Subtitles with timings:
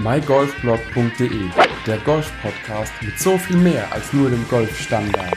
[0.00, 1.50] mygolfblog.de,
[1.84, 5.34] der Golf-Podcast mit so viel mehr als nur dem Golfstandard.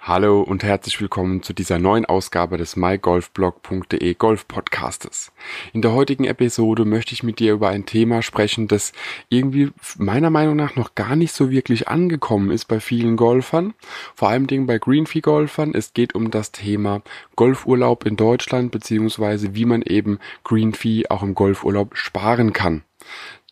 [0.00, 5.32] Hallo und herzlich willkommen zu dieser neuen Ausgabe des mygolfblog.de Golf Podcastes.
[5.74, 8.92] In der heutigen Episode möchte ich mit dir über ein Thema sprechen, das
[9.28, 13.74] irgendwie meiner Meinung nach noch gar nicht so wirklich angekommen ist bei vielen Golfern,
[14.14, 15.74] vor allem Dingen bei Greenfee Golfern.
[15.74, 17.02] Es geht um das Thema
[17.36, 22.82] Golfurlaub in Deutschland beziehungsweise wie man eben Greenfee auch im Golfurlaub sparen kann.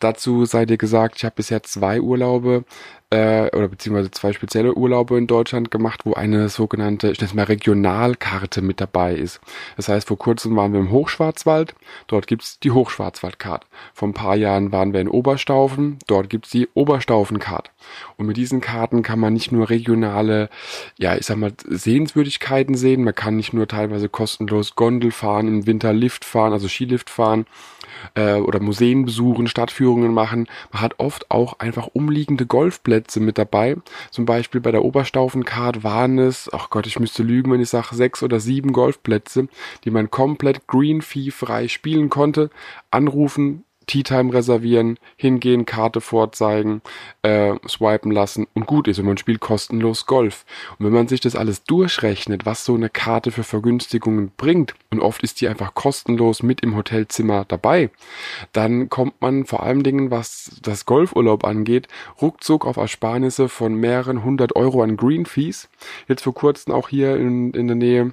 [0.01, 2.65] Dazu sei dir gesagt, ich habe bisher zwei Urlaube
[3.11, 7.35] äh, oder beziehungsweise zwei spezielle Urlaube in Deutschland gemacht, wo eine sogenannte, ich nenne es
[7.35, 9.41] mal Regionalkarte mit dabei ist.
[9.77, 11.75] Das heißt, vor kurzem waren wir im Hochschwarzwald,
[12.07, 13.67] dort gibt's die Hochschwarzwaldkarte.
[13.95, 17.71] Vor ein paar Jahren waren wir in Oberstaufen, dort gibt's die Oberstaufenkarte.
[18.17, 20.49] Und mit diesen Karten kann man nicht nur regionale,
[20.97, 25.67] ja, ich sag mal, Sehenswürdigkeiten sehen, man kann nicht nur teilweise kostenlos Gondel fahren, im
[25.67, 27.47] Winter Lift fahren, also Skilift fahren,
[28.15, 30.47] äh, oder Museen besuchen, Stadtführungen machen.
[30.73, 33.77] Man hat oft auch einfach umliegende Golfplätze mit dabei.
[34.11, 37.95] Zum Beispiel bei der Oberstaufencard waren es, ach Gott, ich müsste lügen, wenn ich sage,
[37.95, 39.49] sechs oder sieben Golfplätze,
[39.85, 42.51] die man komplett green fee frei spielen konnte.
[42.91, 46.81] Anrufen, Tea Time reservieren, hingehen, Karte vorzeigen,
[47.23, 50.47] äh, swipen lassen und gut ist und man spielt kostenlos Golf.
[50.79, 55.01] Und wenn man sich das alles durchrechnet, was so eine Karte für Vergünstigungen bringt, und
[55.01, 57.91] oft ist die einfach kostenlos mit im Hotelzimmer dabei,
[58.53, 61.89] dann kommt man vor allen Dingen, was das Golfurlaub angeht,
[62.23, 65.69] ruckzuck auf Ersparnisse von mehreren hundert Euro an Green Fees.
[66.07, 68.13] Jetzt vor kurzem auch hier in, in der Nähe äh,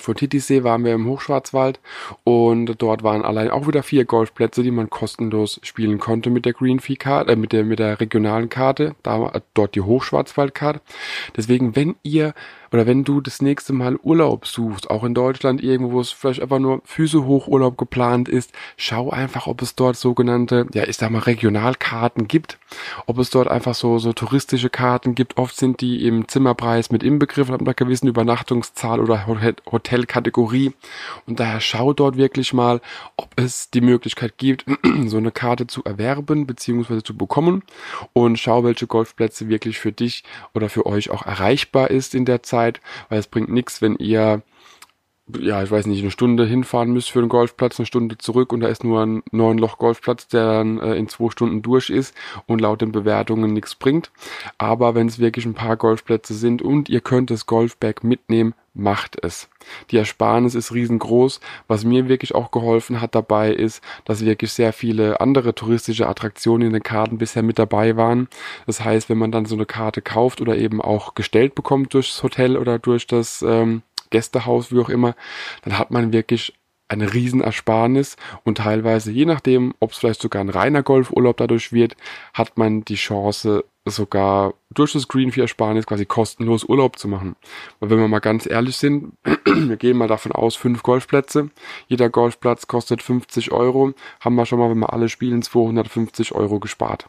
[0.00, 1.80] von Titisee waren wir im Hochschwarzwald
[2.24, 6.52] und dort waren allein auch wieder vier Golfplätze, die man kostenlos spielen konnte mit der
[6.52, 10.80] Green Fee Karte, äh, mit der mit der regionalen Karte, da dort die Hochschwarzwaldkarte.
[11.36, 12.34] Deswegen, wenn ihr
[12.72, 16.42] oder wenn du das nächste Mal Urlaub suchst, auch in Deutschland irgendwo, wo es vielleicht
[16.42, 20.96] einfach nur Füße hoch Urlaub geplant ist, schau einfach, ob es dort sogenannte, ja, ich
[20.96, 22.58] sag mal Regionalkarten gibt,
[23.06, 25.38] ob es dort einfach so so touristische Karten gibt.
[25.38, 30.72] Oft sind die im Zimmerpreis mit inbegriffen, ab einer gewissen Übernachtungszahl oder Hotelkategorie.
[31.26, 32.80] Und daher schau dort wirklich mal,
[33.16, 34.64] ob es die Möglichkeit gibt,
[35.06, 37.02] so eine Karte zu erwerben bzw.
[37.02, 37.62] zu bekommen
[38.12, 42.42] und schau, welche Golfplätze wirklich für dich oder für euch auch erreichbar ist in der
[42.42, 44.42] Zeit Zeit, weil es bringt nichts, wenn ihr
[45.38, 48.60] ja, ich weiß nicht, eine Stunde hinfahren müsst für den Golfplatz, eine Stunde zurück und
[48.60, 52.14] da ist nur ein neun Loch Golfplatz, der dann äh, in zwei Stunden durch ist
[52.46, 54.10] und laut den Bewertungen nichts bringt.
[54.56, 59.22] Aber wenn es wirklich ein paar Golfplätze sind und ihr könnt das Golfbag mitnehmen, macht
[59.22, 59.48] es.
[59.90, 61.40] Die Ersparnis ist riesengroß.
[61.66, 66.68] Was mir wirklich auch geholfen hat dabei ist, dass wirklich sehr viele andere touristische Attraktionen
[66.68, 68.28] in den Karten bisher mit dabei waren.
[68.66, 72.22] Das heißt, wenn man dann so eine Karte kauft oder eben auch gestellt bekommt durchs
[72.22, 75.14] Hotel oder durch das ähm, Gästehaus, wie auch immer,
[75.62, 76.54] dann hat man wirklich
[76.88, 81.96] eine Riesenersparnis und teilweise, je nachdem, ob es vielleicht sogar ein reiner Golfurlaub dadurch wird,
[82.32, 87.36] hat man die Chance, sogar durch das Green Fee Ersparnis quasi kostenlos Urlaub zu machen.
[87.80, 89.12] Weil wenn wir mal ganz ehrlich sind,
[89.44, 91.50] wir gehen mal davon aus, fünf Golfplätze,
[91.86, 96.60] jeder Golfplatz kostet 50 Euro, haben wir schon mal, wenn wir alle spielen, 250 Euro
[96.60, 97.08] gespart.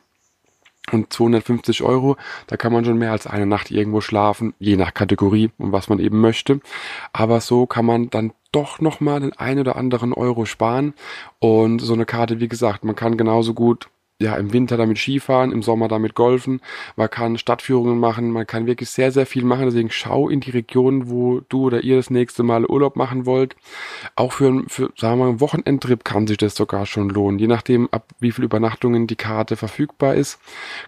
[0.92, 2.18] Und 250 Euro,
[2.48, 5.88] da kann man schon mehr als eine Nacht irgendwo schlafen, je nach Kategorie und was
[5.88, 6.62] man eben möchte.
[7.14, 10.94] Aber so kann man dann doch nochmal den ein oder anderen Euro sparen.
[11.40, 13.90] Und so eine Karte, wie gesagt, man kann genauso gut
[14.22, 16.60] ja, im Winter damit Skifahren, im Sommer damit Golfen,
[16.98, 19.66] man kann Stadtführungen machen, man kann wirklich sehr, sehr viel machen.
[19.66, 23.56] Deswegen schau in die Region, wo du oder ihr das nächste Mal Urlaub machen wollt.
[24.18, 27.40] Auch für, für sagen wir mal, einen Wochenendtrip kann sich das sogar schon lohnen.
[27.40, 30.40] Je nachdem, ab wie viel Übernachtungen die Karte verfügbar ist,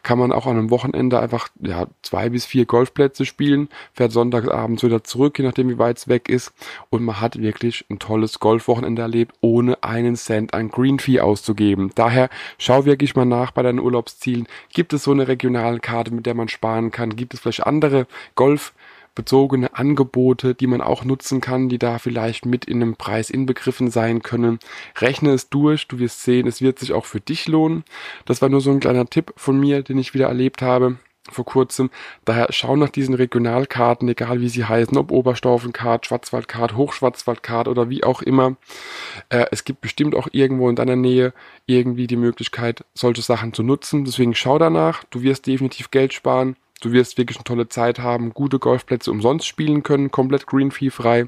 [0.03, 4.83] kann man auch an einem Wochenende einfach ja, zwei bis vier Golfplätze spielen, fährt sonntagsabends
[4.83, 6.51] wieder zurück, je nachdem, wie weit es weg ist.
[6.89, 11.91] Und man hat wirklich ein tolles Golfwochenende erlebt, ohne einen Cent an Green Fee auszugeben.
[11.95, 14.47] Daher schau wirklich mal mal nach bei deinen Urlaubszielen.
[14.73, 17.15] Gibt es so eine regionale Karte, mit der man sparen kann?
[17.15, 22.65] Gibt es vielleicht andere golfbezogene Angebote, die man auch nutzen kann, die da vielleicht mit
[22.65, 24.59] in einem Preis inbegriffen sein können.
[24.97, 27.83] Rechne es durch, du wirst sehen, es wird sich auch für dich lohnen.
[28.25, 30.97] Das war nur so ein kleiner Tipp von mir, den ich wieder erlebt habe
[31.31, 31.89] vor kurzem.
[32.25, 38.03] Daher schau nach diesen Regionalkarten, egal wie sie heißen, ob Oberstaufenkart, Schwarzwaldkart, Hochschwarzwaldkart oder wie
[38.03, 38.55] auch immer.
[39.29, 41.33] Äh, es gibt bestimmt auch irgendwo in deiner Nähe
[41.65, 44.05] irgendwie die Möglichkeit, solche Sachen zu nutzen.
[44.05, 45.03] Deswegen schau danach.
[45.05, 46.55] Du wirst definitiv Geld sparen.
[46.81, 50.89] Du wirst wirklich eine tolle Zeit haben, gute Golfplätze umsonst spielen können, komplett green fee
[50.89, 51.27] frei,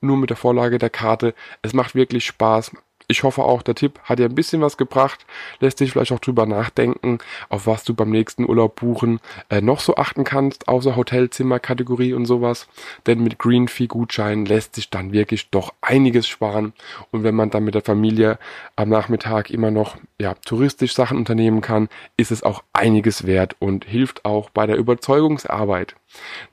[0.00, 1.34] nur mit der Vorlage der Karte.
[1.60, 2.70] Es macht wirklich Spaß
[3.12, 5.26] Ich hoffe auch, der Tipp hat dir ein bisschen was gebracht,
[5.60, 7.18] lässt dich vielleicht auch drüber nachdenken,
[7.50, 9.20] auf was du beim nächsten Urlaub buchen
[9.50, 12.68] äh, noch so achten kannst, außer Hotelzimmerkategorie und sowas.
[13.04, 16.72] Denn mit Green Fee Gutschein lässt sich dann wirklich doch einiges sparen.
[17.10, 18.38] Und wenn man dann mit der Familie
[18.76, 23.84] am Nachmittag immer noch ja, touristisch Sachen unternehmen kann, ist es auch einiges wert und
[23.84, 25.96] hilft auch bei der Überzeugungsarbeit.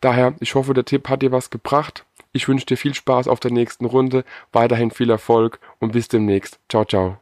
[0.01, 2.03] Daher, ich hoffe, der Tipp hat dir was gebracht.
[2.31, 6.59] Ich wünsche dir viel Spaß auf der nächsten Runde, weiterhin viel Erfolg und bis demnächst.
[6.69, 7.17] Ciao, ciao.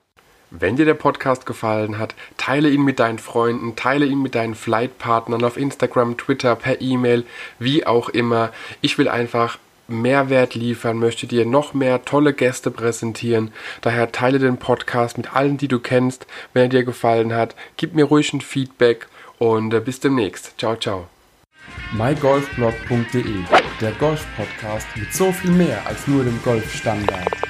[0.49, 4.55] Wenn dir der Podcast gefallen hat, teile ihn mit deinen Freunden, teile ihn mit deinen
[4.55, 7.25] Flightpartnern auf Instagram, Twitter, per E-Mail,
[7.59, 8.51] wie auch immer.
[8.81, 9.59] Ich will einfach
[9.89, 13.51] Mehrwert liefern, möchte dir noch mehr tolle Gäste präsentieren.
[13.81, 16.27] Daher teile den Podcast mit allen, die du kennst.
[16.53, 19.07] Wenn er dir gefallen hat, gib mir ruhig ein Feedback
[19.37, 20.57] und äh, bis demnächst.
[20.57, 21.07] Ciao, ciao
[21.93, 23.43] mygolfblog.de,
[23.81, 27.46] der Golf-Podcast mit so viel mehr als nur dem Golfstandard.